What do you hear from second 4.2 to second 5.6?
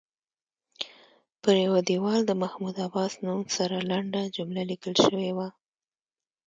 جمله لیکل شوې وه.